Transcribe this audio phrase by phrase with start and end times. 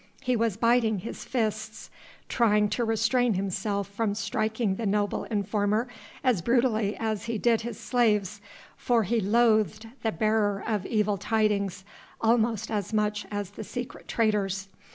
[0.19, 1.91] He was biting his fists,
[2.27, 5.87] trying to restrain himself from striking the noble informer
[6.23, 8.41] as brutally as he did his slaves,
[8.75, 11.85] for he loathed the bearer of evil tidings
[12.19, 14.69] almost as much as the secret traitors.